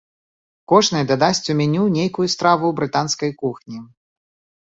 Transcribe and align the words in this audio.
Кожны 0.71 1.01
дадасць 1.11 1.49
у 1.53 1.57
меню 1.59 1.83
нейкую 1.97 2.27
страву 2.35 2.67
брытанскай 2.79 3.31
кухні. 3.43 3.77